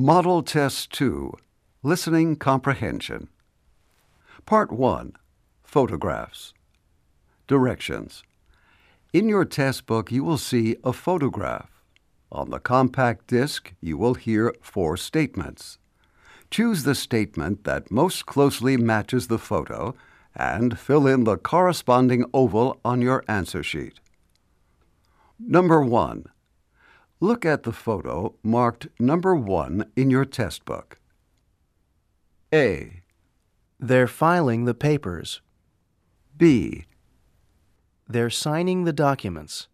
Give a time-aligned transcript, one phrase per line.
[0.00, 1.32] Model Test 2
[1.82, 3.26] Listening Comprehension.
[4.46, 5.14] Part 1
[5.64, 6.54] Photographs.
[7.48, 8.22] Directions.
[9.12, 11.82] In your test book, you will see a photograph.
[12.30, 15.78] On the compact disc, you will hear four statements.
[16.48, 19.96] Choose the statement that most closely matches the photo
[20.32, 23.98] and fill in the corresponding oval on your answer sheet.
[25.40, 26.26] Number 1.
[27.20, 30.98] Look at the photo marked number 1 in your test book.
[32.54, 33.02] A.
[33.80, 35.40] They're filing the papers.
[36.36, 36.86] B.
[38.06, 39.66] They're signing the documents.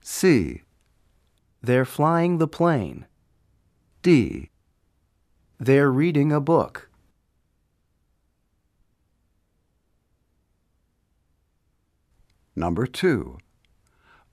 [0.00, 0.62] C.
[1.62, 3.06] They're flying the plane.
[4.02, 4.50] D.
[5.60, 6.88] They're reading a book.
[12.56, 13.38] Number 2.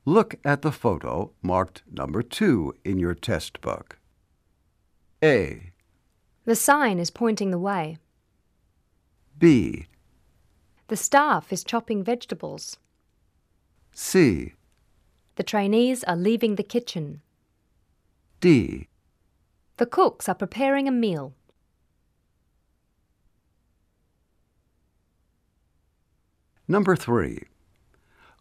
[0.07, 3.97] Look at the photo marked number 2 in your test book.
[5.23, 5.71] A.
[6.45, 7.97] The sign is pointing the way.
[9.39, 9.87] B.
[10.89, 12.77] The staff is chopping vegetables.
[13.91, 14.53] C.
[15.37, 17.21] The trainees are leaving the kitchen.
[18.39, 18.87] D.
[19.77, 21.33] The cooks are preparing a meal.
[26.67, 27.39] Number 3.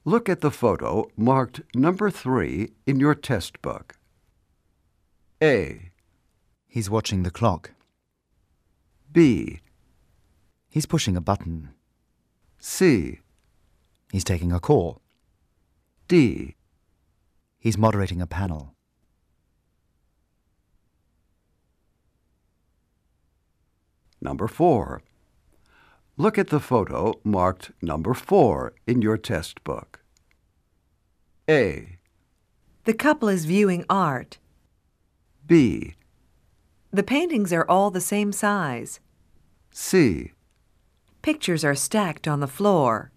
[0.06, 3.96] Look at the photo marked number 3 in your test book.
[5.42, 5.90] A.
[6.68, 7.70] He's watching the clock.
[9.10, 9.60] B.
[10.68, 11.70] He's pushing a button.
[12.58, 13.20] C.
[14.12, 15.00] He's taking a call.
[16.06, 16.56] D.
[17.58, 18.74] He's moderating a panel.
[24.20, 25.00] Number 4.
[26.16, 30.00] Look at the photo marked number 4 in your test book.
[31.50, 31.98] A.
[32.84, 34.38] The couple is viewing art.
[35.44, 35.96] B.
[36.92, 39.00] The paintings are all the same size.
[39.72, 40.30] C.
[41.20, 43.10] Pictures are stacked on the floor.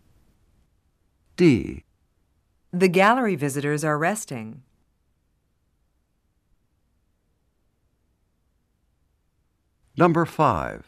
[1.35, 1.83] D.
[2.73, 4.63] The gallery visitors are resting.
[9.95, 10.86] Number 5.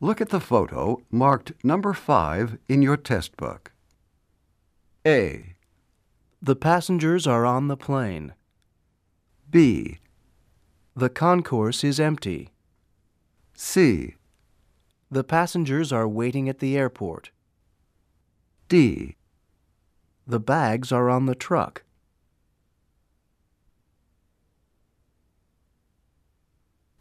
[0.00, 3.72] Look at the photo marked number 5 in your test book.
[5.06, 5.54] A.
[6.42, 8.34] The passengers are on the plane.
[9.50, 9.98] B.
[10.96, 12.50] The concourse is empty.
[13.54, 14.16] C.
[15.10, 17.30] The passengers are waiting at the airport.
[18.68, 19.16] D.
[20.26, 21.84] The bags are on the truck.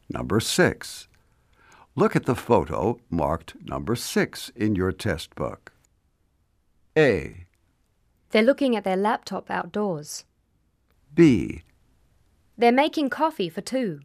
[0.09, 1.07] Number 6.
[1.95, 5.71] Look at the photo marked number 6 in your test book.
[6.97, 7.45] A.
[8.31, 10.25] They're looking at their laptop outdoors.
[11.13, 11.61] B.
[12.57, 13.99] They're making coffee for two.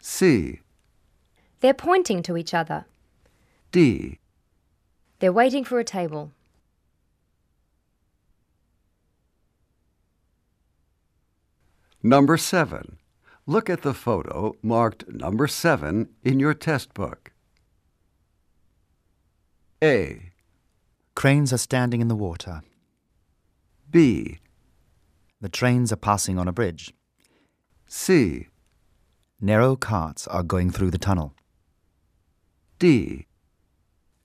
[0.00, 0.60] C.
[1.60, 2.86] They're pointing to each other.
[3.70, 4.18] D.
[5.20, 6.32] They're waiting for a table.
[12.02, 12.96] Number 7.
[13.48, 17.32] Look at the photo marked number 7 in your test book.
[19.82, 20.32] A.
[21.14, 22.60] Cranes are standing in the water.
[23.90, 24.40] B.
[25.40, 26.92] The trains are passing on a bridge.
[27.86, 28.48] C.
[29.40, 31.32] Narrow carts are going through the tunnel.
[32.78, 33.28] D.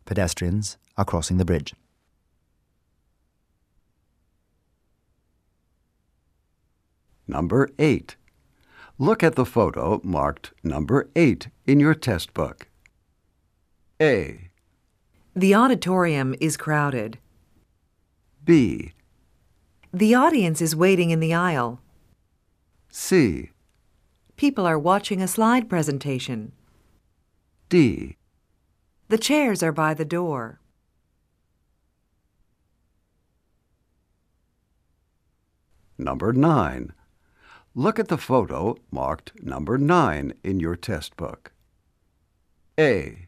[0.04, 1.74] Pedestrians are crossing the bridge.
[7.26, 8.18] Number 8.
[9.00, 12.68] Look at the photo marked number 8 in your test book.
[14.00, 14.50] A.
[15.36, 17.18] The auditorium is crowded.
[18.46, 18.94] B.
[19.92, 21.81] The audience is waiting in the aisle.
[22.90, 23.50] C.
[24.36, 26.52] People are watching a slide presentation.
[27.70, 28.18] D.
[29.08, 30.60] The chairs are by the door.
[35.98, 36.94] Number 9.
[37.76, 41.52] Look at the photo marked number 9 in your test book.
[42.80, 43.28] A.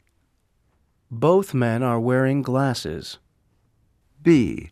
[1.10, 3.18] Both men are wearing glasses.
[4.22, 4.70] B.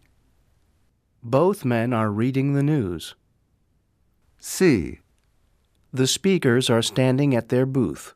[1.23, 3.15] Both men are reading the news.
[4.37, 4.99] C.
[5.91, 8.13] The speakers are standing at their booth.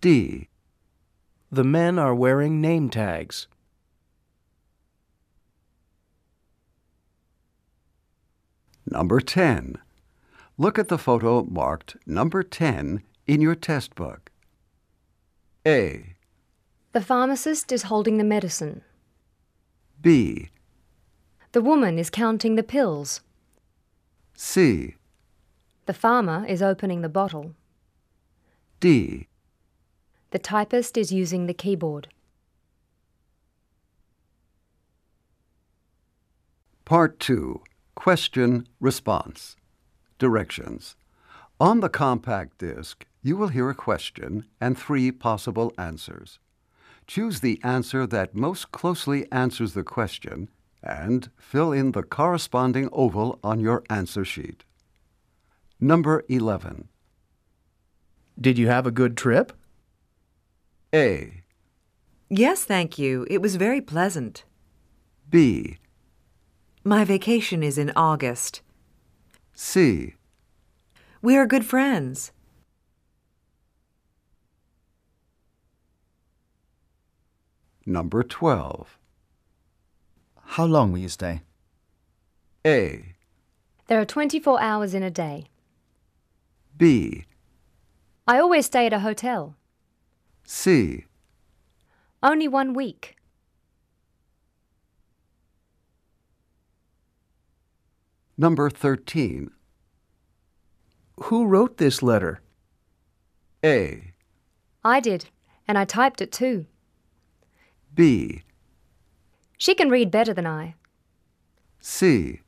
[0.00, 0.48] D.
[1.50, 3.48] The men are wearing name tags.
[8.88, 9.78] Number 10.
[10.58, 14.30] Look at the photo marked number 10 in your test book.
[15.66, 16.14] A.
[16.92, 18.80] The pharmacist is holding the medicine.
[20.00, 20.48] B.
[21.52, 23.20] The woman is counting the pills.
[24.34, 24.94] C.
[25.84, 27.54] The farmer is opening the bottle.
[28.80, 29.28] D.
[30.30, 32.08] The typist is using the keyboard.
[36.86, 37.60] Part 2
[37.94, 39.56] Question Response
[40.18, 40.96] Directions.
[41.60, 46.38] On the compact disc, you will hear a question and three possible answers.
[47.06, 50.48] Choose the answer that most closely answers the question
[50.82, 54.64] and fill in the corresponding oval on your answer sheet.
[55.80, 56.88] Number 11.
[58.40, 59.52] Did you have a good trip?
[60.94, 61.42] A.
[62.28, 63.26] Yes, thank you.
[63.30, 64.44] It was very pleasant.
[65.28, 65.78] B.
[66.84, 68.62] My vacation is in August.
[69.58, 70.14] C.
[71.22, 72.30] We are good friends.
[77.86, 78.98] Number 12.
[80.44, 81.40] How long will you stay?
[82.66, 83.14] A.
[83.86, 85.46] There are 24 hours in a day.
[86.76, 87.24] B.
[88.28, 89.56] I always stay at a hotel.
[90.44, 91.06] C.
[92.22, 93.15] Only one week.
[98.38, 99.50] Number 13.
[101.24, 102.40] Who wrote this letter?
[103.64, 104.12] A.
[104.84, 105.26] I did,
[105.66, 106.66] and I typed it too.
[107.94, 108.42] B.
[109.56, 110.74] She can read better than I.
[111.80, 112.40] C.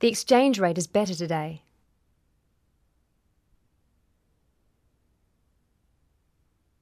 [0.00, 1.62] The exchange rate is better today.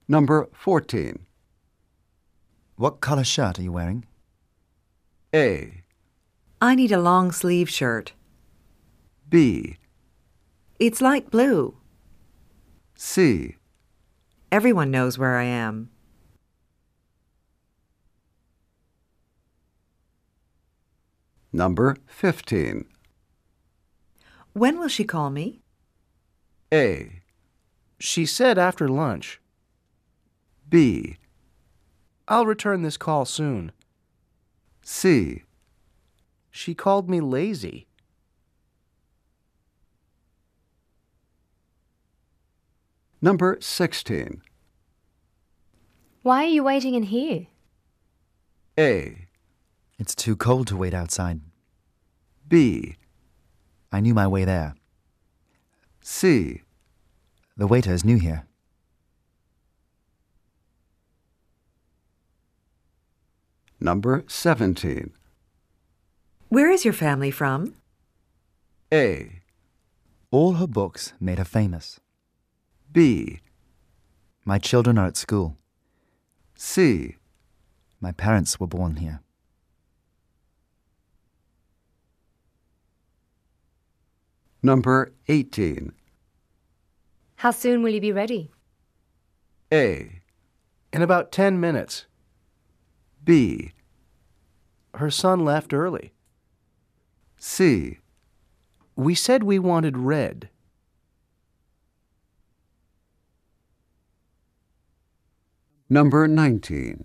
[0.08, 1.20] Number 14.
[2.76, 4.04] What color shirt are you wearing?
[5.32, 5.81] A.
[6.62, 8.12] I need a long sleeve shirt.
[9.28, 9.78] B.
[10.78, 11.76] It's light blue.
[12.94, 13.56] C.
[14.52, 15.90] Everyone knows where I am.
[21.52, 22.84] Number 15.
[24.52, 25.62] When will she call me?
[26.72, 27.22] A.
[27.98, 29.40] She said after lunch.
[30.68, 31.16] B.
[32.28, 33.72] I'll return this call soon.
[34.84, 35.42] C.
[36.52, 37.88] She called me lazy.
[43.22, 44.42] Number 16.
[46.22, 47.46] Why are you waiting in here?
[48.78, 49.26] A.
[49.98, 51.40] It's too cold to wait outside.
[52.46, 52.96] B.
[53.90, 54.74] I knew my way there.
[56.02, 56.62] C.
[57.56, 58.44] The waiter is new here.
[63.80, 65.12] Number 17.
[66.52, 67.76] Where is your family from?
[68.92, 69.40] A.
[70.30, 71.98] All her books made her famous.
[72.92, 73.40] B.
[74.44, 75.56] My children are at school.
[76.54, 77.16] C.
[78.02, 79.22] My parents were born here.
[84.62, 85.94] Number 18.
[87.36, 88.50] How soon will you be ready?
[89.72, 90.20] A.
[90.92, 92.04] In about ten minutes.
[93.24, 93.72] B.
[94.92, 96.12] Her son left early.
[97.44, 97.98] C.
[98.94, 100.48] We said we wanted red.
[105.90, 107.04] Number 19.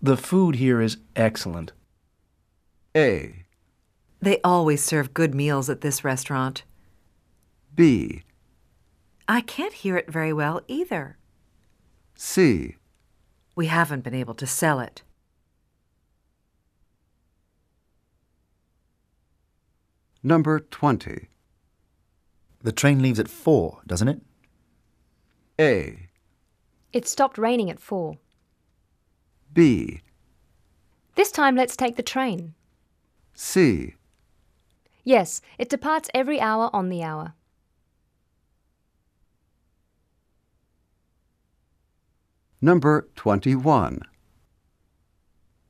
[0.00, 1.72] The food here is excellent.
[2.96, 3.44] A.
[4.22, 6.64] They always serve good meals at this restaurant.
[7.74, 8.22] B.
[9.28, 11.18] I can't hear it very well either.
[12.14, 12.76] C.
[13.54, 15.02] We haven't been able to sell it.
[20.22, 21.28] Number 20.
[22.62, 24.20] The train leaves at four, doesn't it?
[25.58, 26.08] A.
[26.92, 28.18] It stopped raining at four.
[29.52, 30.02] B.
[31.14, 32.54] This time let's take the train.
[33.34, 33.94] C.
[35.04, 37.34] Yes, it departs every hour on the hour.
[42.60, 44.02] Number 21.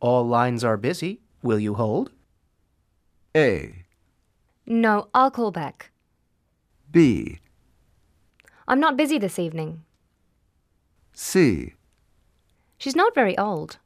[0.01, 1.23] All lines are busy.
[1.43, 2.11] Will you hold?
[3.35, 3.82] A.
[4.67, 5.91] No, I'll call back.
[6.91, 7.41] B.
[8.69, 9.83] I'm not busy this evening.
[11.13, 11.75] C.
[12.79, 13.79] She's not very old.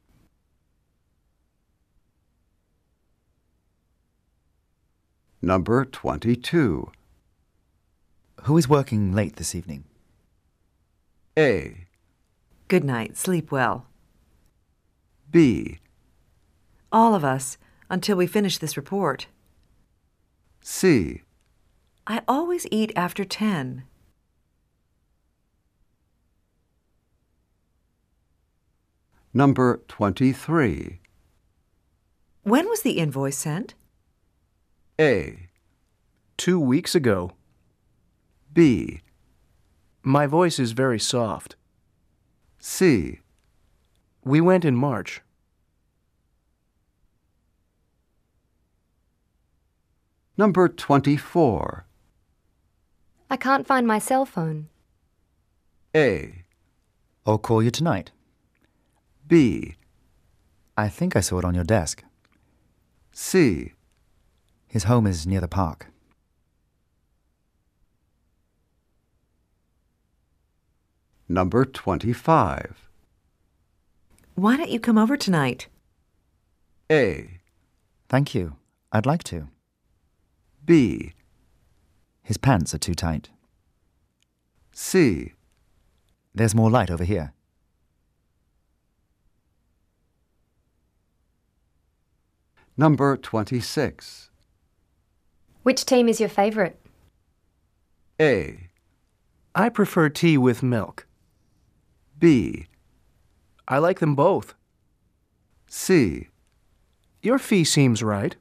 [5.41, 6.91] Number 22.
[8.43, 9.83] Who is working late this evening?
[11.37, 11.85] A.
[12.67, 13.17] Good night.
[13.17, 13.85] Sleep well.
[15.29, 15.79] B.
[16.91, 17.57] All of us,
[17.89, 19.27] until we finish this report.
[20.69, 21.21] C.
[22.05, 23.83] I always eat after 10.
[29.33, 30.99] Number 23.
[32.43, 33.75] When was the invoice sent?
[34.99, 35.47] A.
[36.35, 37.31] Two weeks ago.
[38.51, 38.99] B.
[40.03, 41.55] My voice is very soft.
[42.59, 43.21] C.
[44.25, 45.21] We went in March.
[50.37, 51.85] Number 24.
[53.29, 54.67] I can't find my cell phone.
[55.95, 56.43] A.
[57.25, 58.11] I'll call you tonight.
[59.27, 59.75] B.
[60.77, 62.03] I think I saw it on your desk.
[63.11, 63.73] C.
[64.67, 65.87] His home is near the park.
[71.27, 72.87] Number 25.
[74.35, 75.67] Why don't you come over tonight?
[76.91, 77.39] A.
[78.07, 78.55] Thank you.
[78.91, 79.47] I'd like to.
[80.67, 81.13] B.
[82.21, 83.29] His pants are too tight.
[84.73, 85.31] C.
[86.35, 87.31] There's more light over here.
[92.75, 94.29] Number 26.
[95.63, 96.77] Which team is your favorite?
[98.19, 98.67] A.
[99.55, 101.07] I prefer tea with milk.
[102.19, 102.67] B.
[103.69, 104.53] I like them both.
[105.67, 106.27] C.
[107.21, 108.35] Your fee seems right.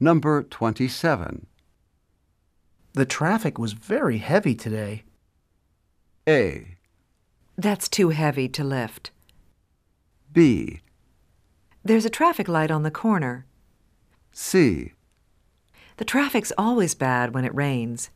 [0.00, 1.46] Number 27.
[2.92, 5.04] The traffic was very heavy today.
[6.28, 6.76] A.
[7.56, 9.10] That's too heavy to lift.
[10.32, 10.80] B.
[11.82, 13.46] There's a traffic light on the corner.
[14.30, 14.92] C.
[15.96, 18.10] The traffic's always bad when it rains.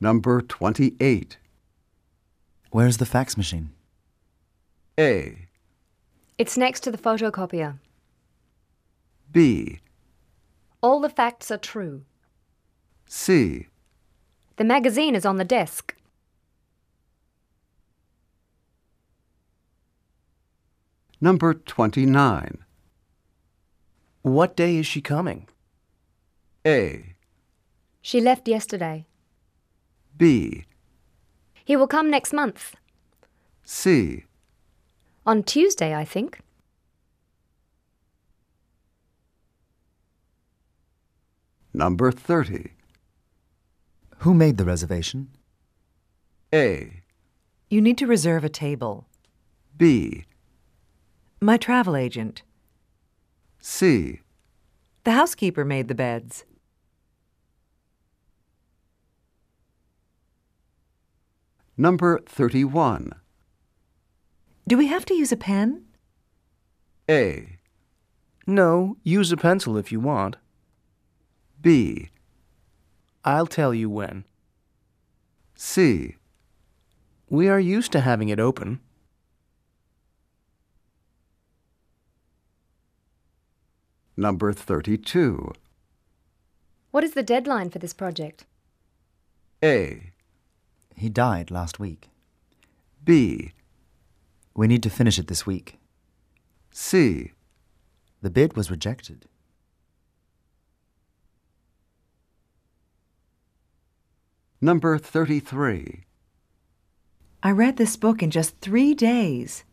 [0.00, 1.36] Number 28.
[2.70, 3.70] Where's the fax machine?
[4.98, 5.49] A.
[6.40, 7.78] It's next to the photocopier.
[9.30, 9.80] B.
[10.80, 12.06] All the facts are true.
[13.04, 13.66] C.
[14.56, 15.94] The magazine is on the desk.
[21.20, 22.64] Number 29.
[24.22, 25.46] What day is she coming?
[26.66, 27.16] A.
[28.00, 29.04] She left yesterday.
[30.16, 30.64] B.
[31.66, 32.76] He will come next month.
[33.62, 34.24] C.
[35.26, 36.40] On Tuesday, I think.
[41.72, 42.72] Number 30.
[44.18, 45.28] Who made the reservation?
[46.52, 47.02] A.
[47.68, 49.06] You need to reserve a table.
[49.76, 50.24] B.
[51.40, 52.42] My travel agent.
[53.60, 54.20] C.
[55.04, 56.44] The housekeeper made the beds.
[61.76, 63.19] Number 31.
[64.70, 65.82] Do we have to use a pen?
[67.10, 67.58] A.
[68.46, 70.36] No, use a pencil if you want.
[71.60, 72.10] B.
[73.24, 74.26] I'll tell you when.
[75.56, 76.14] C.
[77.28, 78.78] We are used to having it open.
[84.16, 85.52] Number 32.
[86.92, 88.44] What is the deadline for this project?
[89.64, 90.12] A.
[90.94, 92.08] He died last week.
[93.04, 93.50] B.
[94.54, 95.78] We need to finish it this week.
[96.72, 97.32] C.
[98.22, 99.26] The bid was rejected.
[104.60, 106.04] Number 33.
[107.42, 109.64] I read this book in just three days.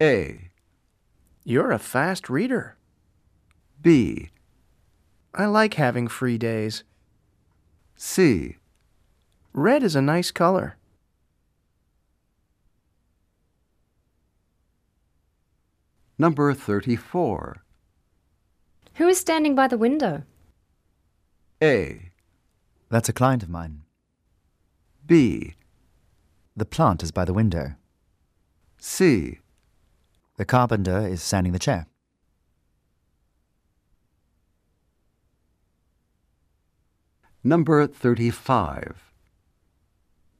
[0.00, 0.50] A.
[1.44, 2.78] You're a fast reader.
[3.82, 4.30] B.
[5.34, 6.84] I like having free days.
[7.96, 8.56] C.
[9.52, 10.76] Red is a nice color.
[16.20, 17.62] Number 34.
[18.96, 20.24] Who is standing by the window?
[21.62, 22.10] A.
[22.90, 23.84] That's a client of mine.
[25.06, 25.54] B.
[26.54, 27.72] The plant is by the window.
[28.76, 29.38] C.
[30.36, 31.86] The carpenter is sanding the chair.
[37.42, 39.10] Number 35.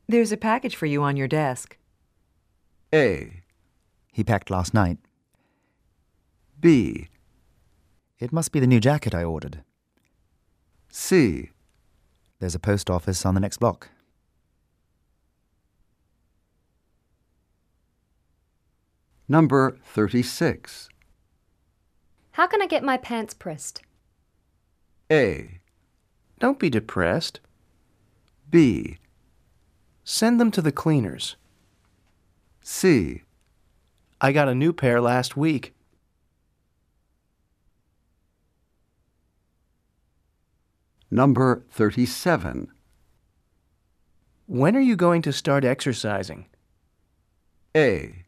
[0.06, 1.78] There's a package for you on your desk.
[2.92, 3.40] A.
[4.12, 4.98] He packed last night.
[6.60, 7.08] B.
[8.18, 9.62] It must be the new jacket I ordered.
[10.90, 11.50] C.
[12.38, 13.88] There's a post office on the next block.
[19.28, 20.88] Number 36.
[22.32, 23.82] How can I get my pants pressed?
[25.10, 25.60] A.
[26.40, 27.40] Don't be depressed.
[28.50, 28.98] B.
[30.04, 31.36] Send them to the cleaners.
[32.62, 33.22] C.
[34.20, 35.74] I got a new pair last week.
[41.10, 42.68] Number 37.
[44.46, 46.46] When are you going to start exercising?
[47.76, 48.24] A.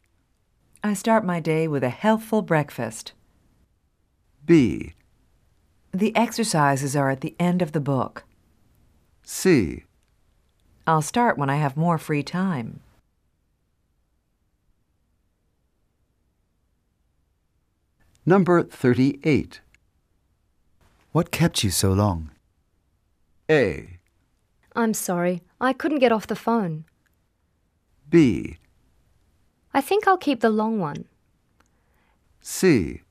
[0.83, 3.13] I start my day with a healthful breakfast.
[4.45, 4.95] B,
[5.93, 8.25] The exercises are at the end of the book.
[9.25, 9.85] C,
[10.87, 12.81] I'll start when I have more free time.
[18.25, 19.61] number 38.
[21.13, 22.31] What kept you so long?
[23.53, 23.99] A,
[24.75, 26.87] I'm sorry, I couldn't get off the phone.
[28.09, 28.57] B,
[29.75, 31.05] I think I'll keep the long one.
[32.41, 33.03] C,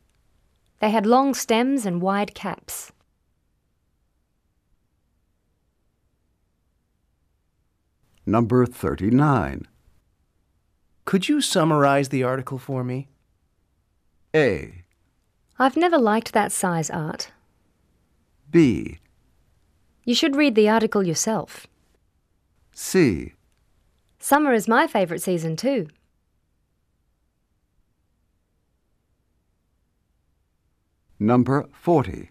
[0.80, 2.92] They had long stems and wide caps.
[8.26, 9.68] number 39.
[11.06, 13.10] Could you summarize the article for me?
[14.34, 14.84] A,
[15.60, 17.32] I've never liked that size art.
[18.50, 19.00] B,
[20.12, 21.68] You should read the article yourself.
[22.74, 23.32] C,
[24.20, 25.88] Summer is my favourite season too.
[31.18, 32.30] number 40.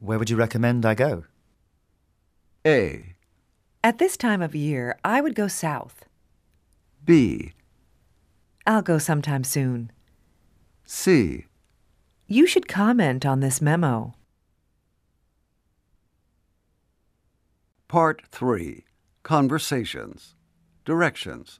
[0.00, 1.24] Where would you recommend I go?
[2.66, 3.14] A,
[3.84, 6.06] At this time of year, I would go south.
[7.04, 7.52] B,
[8.66, 9.92] I'll go sometime soon.
[10.86, 11.44] C,
[12.26, 14.14] You should comment on this memo.
[17.88, 18.84] Part 3
[19.22, 20.34] Conversations
[20.84, 21.58] Directions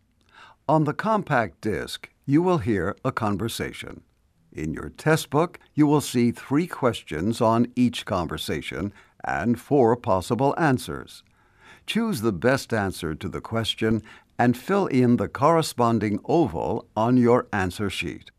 [0.69, 4.03] On the compact disc, you will hear a conversation.
[4.53, 8.93] In your test book, you will see three questions on each conversation
[9.25, 11.23] and four possible answers.
[11.87, 14.03] Choose the best answer to the question
[14.39, 18.33] and fill in the corresponding oval on your answer sheet.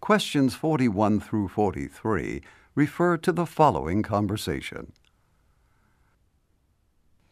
[0.00, 2.40] Questions 41 through 43
[2.76, 4.92] refer to the following conversation.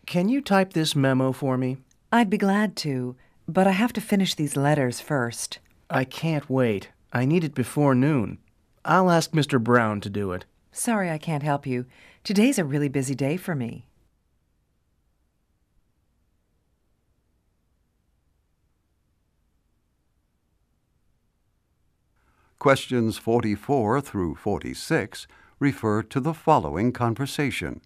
[0.09, 1.77] Can you type this memo for me?
[2.11, 3.15] I'd be glad to,
[3.47, 5.59] but I have to finish these letters first.
[5.91, 6.89] I can't wait.
[7.13, 8.39] I need it before noon.
[8.87, 9.63] I'll ask Mr.
[9.63, 10.47] Brown to do it.
[10.73, 11.85] Sorry I can't help you.
[12.25, 13.85] Today's a really busy day for me.
[22.59, 25.27] Questions 44 through 46
[25.59, 27.83] refer to the following conversation.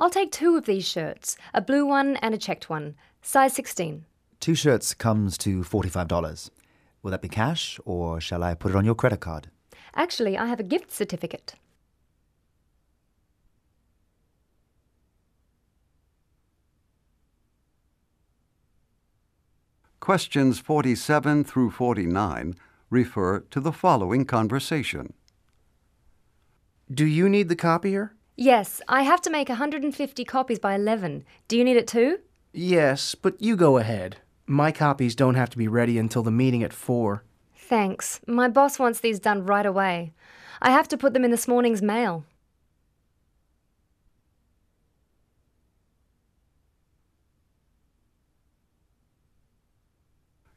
[0.00, 4.06] I'll take two of these shirts a blue one and a checked one, size 16.
[4.40, 6.48] Two shirts comes to $45.
[7.02, 9.50] Will that be cash, or shall I put it on your credit card?
[9.94, 11.52] Actually, I have a gift certificate.
[20.00, 22.56] Questions 47 through 49
[22.88, 25.12] refer to the following conversation.
[26.90, 28.14] Do you need the copier?
[28.42, 31.26] Yes, I have to make 150 copies by 11.
[31.46, 32.20] Do you need it too?
[32.54, 34.16] Yes, but you go ahead.
[34.46, 37.22] My copies don't have to be ready until the meeting at 4.
[37.54, 38.18] Thanks.
[38.26, 40.14] My boss wants these done right away.
[40.62, 42.24] I have to put them in this morning's mail.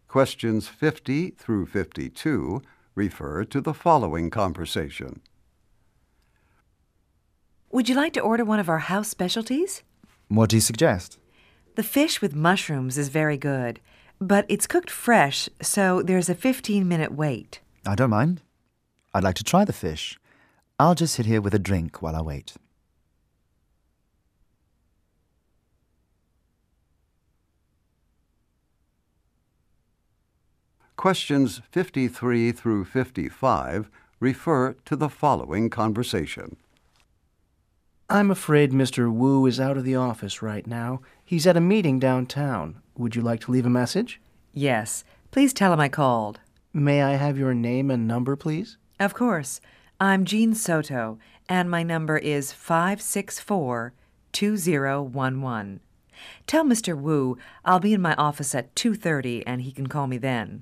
[0.07, 2.61] Questions 50 through 52
[2.95, 5.19] refer to the following conversation.
[7.73, 9.81] Would you like to order one of our house specialties?
[10.27, 11.17] What do you suggest?
[11.73, 13.79] The fish with mushrooms is very good,
[14.21, 17.61] but it's cooked fresh, so there's a 15 minute wait.
[17.83, 18.43] I don't mind.
[19.11, 20.19] I'd like to try the fish.
[20.77, 22.53] I'll just sit here with a drink while I wait.
[30.95, 36.57] Questions 53 through 55 refer to the following conversation.
[38.13, 39.11] I'm afraid Mr.
[39.11, 41.01] Wu is out of the office right now.
[41.25, 42.79] He's at a meeting downtown.
[42.95, 44.21] Would you like to leave a message?
[44.53, 46.39] Yes, please tell him I called.
[46.71, 48.77] May I have your name and number, please?
[48.99, 49.61] Of course.
[49.99, 51.17] I'm Jean Soto,
[51.49, 53.93] and my number is 564
[54.31, 55.79] 2011.
[56.45, 56.95] Tell Mr.
[56.95, 60.61] Wu I'll be in my office at 2:30 and he can call me then.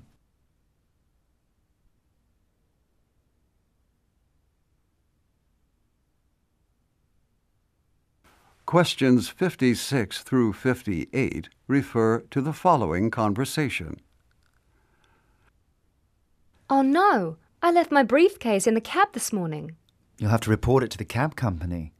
[8.72, 14.00] Questions 56 through 58 refer to the following conversation.
[16.70, 17.36] Oh no!
[17.62, 19.76] I left my briefcase in the cab this morning.
[20.16, 21.92] You'll have to report it to the cab company.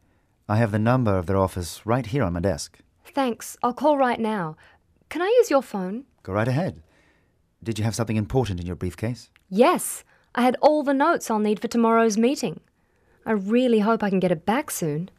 [0.49, 2.79] I have the number of their office right here on my desk.
[3.05, 4.57] Thanks, I'll call right now.
[5.11, 6.05] Can I use your phone?
[6.23, 6.83] Go right ahead.
[7.63, 9.29] Did you have something important in your briefcase?
[9.51, 10.05] Yes,
[10.35, 12.61] I had all the notes I'll need for tomorrow's meeting.
[13.27, 15.11] I really hope I can get it back soon.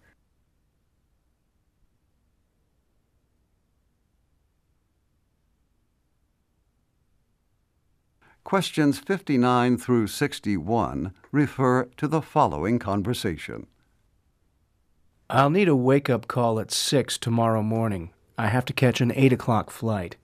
[8.43, 13.67] Questions 59 through 61 refer to the following conversation.
[15.29, 18.11] I'll need a wake up call at 6 tomorrow morning.
[18.37, 20.17] I have to catch an 8 o'clock flight.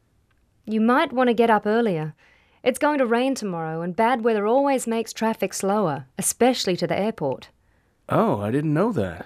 [0.66, 2.14] You might want to get up earlier.
[2.62, 7.00] It's going to rain tomorrow, and bad weather always makes traffic slower, especially to the
[7.00, 7.50] airport.
[8.10, 9.26] Oh, I didn't know that.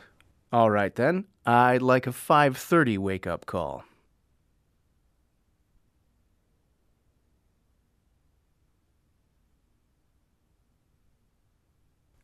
[0.52, 1.26] All right then.
[1.46, 3.84] I'd like a 5:30 wake up call.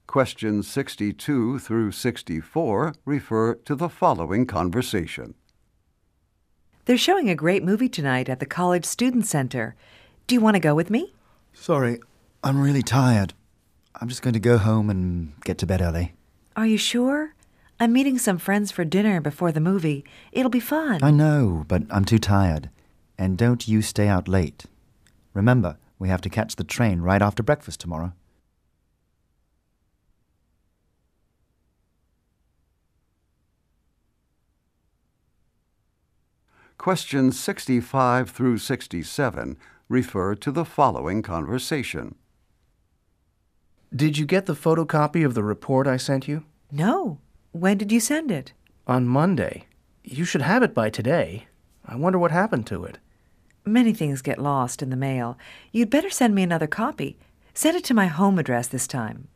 [0.09, 5.35] Questions 62 through 64 refer to the following conversation.
[6.85, 9.75] They're showing a great movie tonight at the College Student Center.
[10.25, 11.13] Do you want to go with me?
[11.53, 11.99] Sorry,
[12.43, 13.35] I'm really tired.
[14.01, 16.15] I'm just going to go home and get to bed early.
[16.55, 17.35] Are you sure?
[17.79, 20.03] I'm meeting some friends for dinner before the movie.
[20.31, 21.03] It'll be fun.
[21.03, 22.71] I know, but I'm too tired.
[23.15, 24.65] And don't you stay out late.
[25.35, 28.13] Remember, we have to catch the train right after breakfast tomorrow.
[36.79, 39.57] Questions 65 through 67
[39.89, 42.15] refer to the following conversation.
[43.93, 46.45] Did you get the photocopy of the report I sent you?
[46.71, 47.19] No.
[47.51, 48.53] When did you send it?
[48.87, 49.65] On Monday.
[50.05, 51.47] You should have it by today.
[51.85, 52.97] I wonder what happened to it.
[53.65, 55.37] Many things get lost in the mail.
[55.73, 57.19] You'd better send me another copy.
[57.53, 59.27] Send it to my home address this time.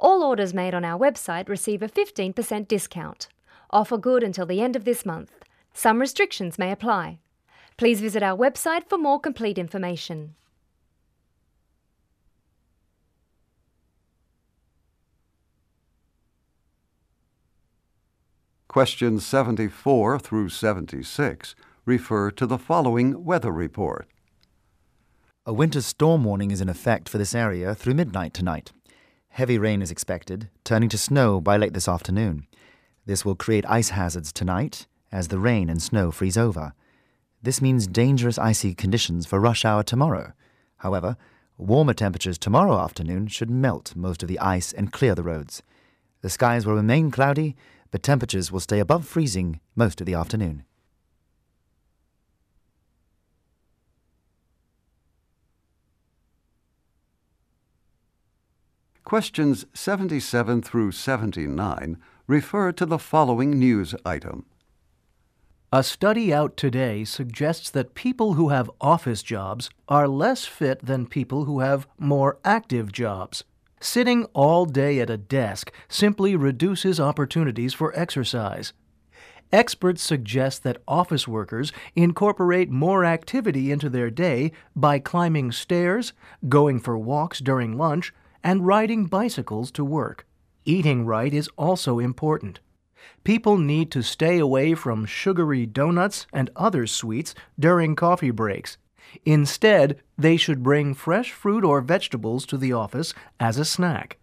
[0.00, 3.28] All orders made on our website receive a 15% discount.
[3.70, 5.30] Offer good until the end of this month.
[5.72, 7.20] Some restrictions may apply.
[7.76, 10.34] Please visit our website for more complete information.
[18.70, 24.06] Questions 74 through 76 refer to the following weather report.
[25.44, 28.70] A winter storm warning is in effect for this area through midnight tonight.
[29.30, 32.46] Heavy rain is expected, turning to snow by late this afternoon.
[33.06, 36.72] This will create ice hazards tonight as the rain and snow freeze over.
[37.42, 40.32] This means dangerous icy conditions for rush hour tomorrow.
[40.76, 41.16] However,
[41.58, 45.60] warmer temperatures tomorrow afternoon should melt most of the ice and clear the roads.
[46.20, 47.56] The skies will remain cloudy,
[47.90, 50.64] but temperatures will stay above freezing most of the afternoon.
[59.04, 61.98] Questions 77 through 79
[62.28, 64.46] refer to the following news item.
[65.72, 71.06] A study out today suggests that people who have office jobs are less fit than
[71.06, 73.42] people who have more active jobs.
[73.82, 78.74] Sitting all day at a desk simply reduces opportunities for exercise.
[79.52, 86.12] Experts suggest that office workers incorporate more activity into their day by climbing stairs,
[86.46, 88.12] going for walks during lunch,
[88.44, 90.26] and riding bicycles to work.
[90.66, 92.60] Eating right is also important.
[93.24, 98.76] People need to stay away from sugary donuts and other sweets during coffee breaks.
[99.24, 104.18] Instead, they should bring fresh fruit or vegetables to the office as a snack.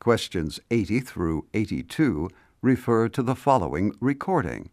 [0.00, 2.28] Questions 80 through 82
[2.60, 4.70] refer to the following recording.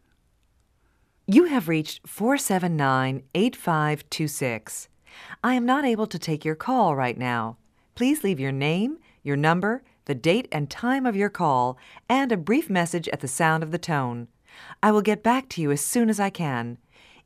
[1.25, 4.89] You have reached 479 8526.
[5.41, 7.55] I am not able to take your call right now.
[7.95, 11.78] Please leave your name, your number, the date and time of your call,
[12.10, 14.28] and a brief message at the sound of the tone.
[14.84, 16.80] I will get back to you as soon as I can.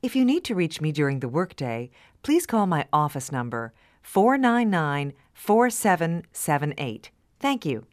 [0.03, 1.89] If you need to reach me during the workday,
[2.21, 7.09] please call my office number 499 4778.
[7.39, 7.87] Thank you.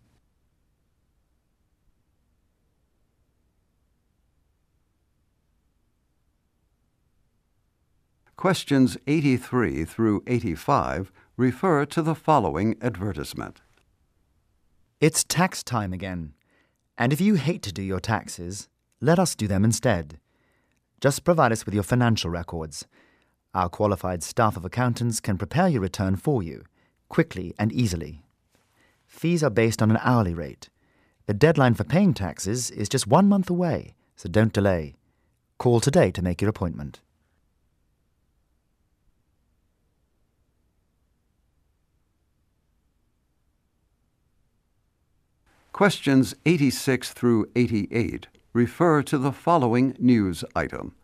[8.36, 13.62] Questions 83 through 85 refer to the following advertisement.
[15.02, 16.34] It's tax time again.
[16.96, 18.68] And if you hate to do your taxes,
[19.00, 20.20] let us do them instead.
[21.00, 22.86] Just provide us with your financial records.
[23.52, 26.62] Our qualified staff of accountants can prepare your return for you,
[27.08, 28.22] quickly and easily.
[29.08, 30.68] Fees are based on an hourly rate.
[31.26, 34.94] The deadline for paying taxes is just one month away, so don't delay.
[35.58, 37.00] Call today to make your appointment.
[45.72, 50.94] Questions 86 through 88 refer to the following news item.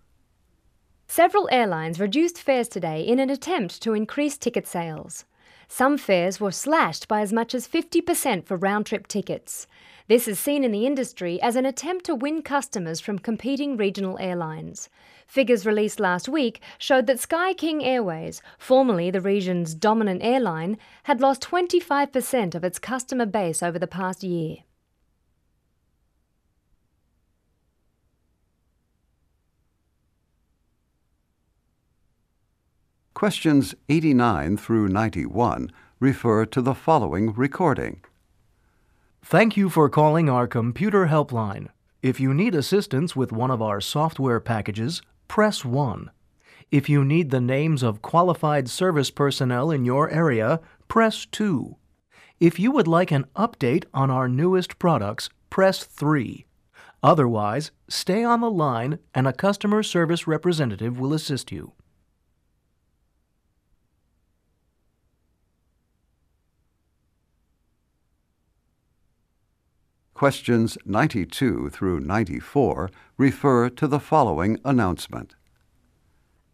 [1.07, 5.25] Several airlines reduced fares today in an attempt to increase ticket sales.
[5.69, 9.67] Some fares were slashed by as much as 50% for round trip tickets.
[10.09, 14.19] This is seen in the industry as an attempt to win customers from competing regional
[14.19, 14.89] airlines.
[15.27, 21.21] Figures released last week showed that Sky King Airways, formerly the region's dominant airline, had
[21.21, 24.57] lost 25% of its customer base over the past year.
[33.19, 38.01] Questions 89 through 91 refer to the following recording.
[39.25, 41.67] Thank you for calling our computer helpline.
[42.01, 46.13] If you need assistance with one of our software packages, press 1.
[46.71, 51.75] If you need the names of qualified service personnel in your area, press 2.
[52.39, 56.47] If you would like an update on our newest products, press 3.
[57.03, 61.73] Otherwise, stay on the line and a customer service representative will assist you.
[70.19, 75.37] Questions 92 through 94 refer to the following announcement.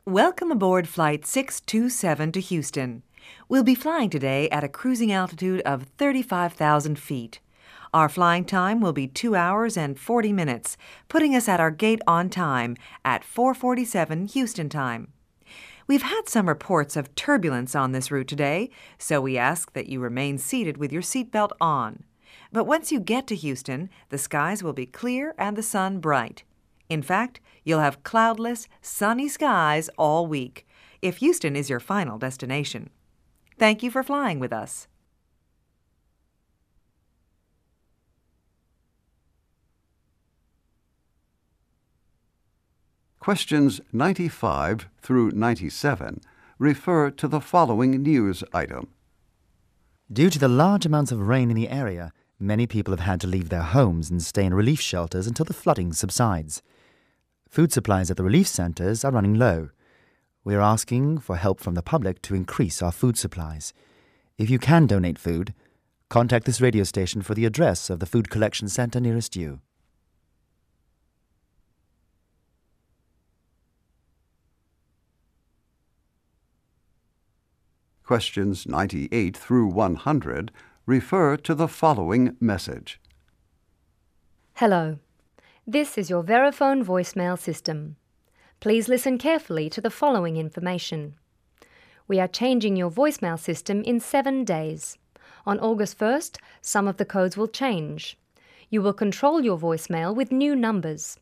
[0.05, 3.03] Welcome aboard Flight 627 to Houston.
[3.49, 7.41] We'll be flying today at a cruising altitude of 35,000 feet.
[7.95, 10.77] Our flying time will be 2 hours and 40 minutes,
[11.09, 15.09] putting us at our gate on time at 4:47 Houston time.
[15.87, 20.01] We've had some reports of turbulence on this route today, so we ask that you
[20.01, 22.05] remain seated with your seatbelt on.
[22.53, 26.45] But once you get to Houston, the skies will be clear and the sun bright.
[26.89, 30.67] In fact, you'll have cloudless, sunny skies all week,
[31.03, 32.91] if Houston is your final destination.
[33.59, 34.89] Thank you for flying with us.
[43.19, 46.21] Questions 95 through 97
[46.59, 48.89] refer to the following news item.
[50.13, 52.13] Due to the large amounts of rain in the area,
[52.45, 55.55] many people have had to leave their homes and stay in relief shelters until the
[55.55, 56.63] flooding subsides.
[57.49, 59.71] Food supplies at the relief centres are running low.
[60.45, 63.73] We are asking for help from the public to increase our food supplies.
[64.37, 65.55] If you can donate food,
[66.11, 69.61] contact this radio station for the address of the food collection centre nearest you.
[78.05, 80.53] Questions 98 through 100
[80.87, 83.01] refer to the following message.
[84.55, 84.99] Hello.
[85.67, 87.97] This is your Verifone voicemail system.
[88.61, 91.15] Please listen carefully to the following information.
[92.07, 94.99] We are changing your voicemail system in seven days.
[95.47, 98.19] On August 1st, some of the codes will change.
[98.69, 101.17] You will control your voicemail with new numbers.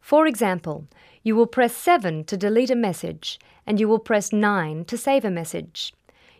[0.00, 0.88] For example,
[1.22, 5.24] you will press 7 to delete a message, and you will press 9 to save
[5.24, 5.92] a message.